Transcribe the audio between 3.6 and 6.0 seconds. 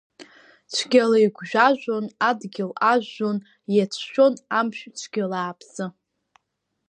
иацәшәон амшә цәгьала аԥсы!